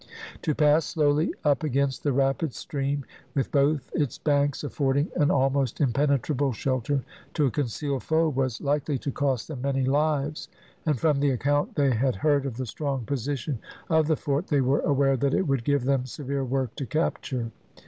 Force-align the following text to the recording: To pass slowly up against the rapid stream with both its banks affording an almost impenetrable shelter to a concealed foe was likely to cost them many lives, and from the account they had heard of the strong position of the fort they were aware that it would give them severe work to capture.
To 0.41 0.55
pass 0.55 0.85
slowly 0.85 1.31
up 1.45 1.61
against 1.61 2.01
the 2.01 2.11
rapid 2.11 2.55
stream 2.55 3.05
with 3.35 3.51
both 3.51 3.91
its 3.93 4.17
banks 4.17 4.63
affording 4.63 5.11
an 5.15 5.29
almost 5.29 5.79
impenetrable 5.79 6.53
shelter 6.53 7.03
to 7.35 7.45
a 7.45 7.51
concealed 7.51 8.01
foe 8.01 8.27
was 8.27 8.59
likely 8.61 8.97
to 8.97 9.11
cost 9.11 9.47
them 9.47 9.61
many 9.61 9.85
lives, 9.85 10.47
and 10.87 10.99
from 10.99 11.19
the 11.19 11.29
account 11.29 11.75
they 11.75 11.91
had 11.91 12.15
heard 12.15 12.47
of 12.47 12.57
the 12.57 12.65
strong 12.65 13.05
position 13.05 13.59
of 13.91 14.07
the 14.07 14.17
fort 14.17 14.47
they 14.47 14.61
were 14.61 14.79
aware 14.79 15.15
that 15.15 15.35
it 15.35 15.45
would 15.47 15.63
give 15.63 15.83
them 15.83 16.07
severe 16.07 16.43
work 16.43 16.73
to 16.77 16.87
capture. 16.87 17.51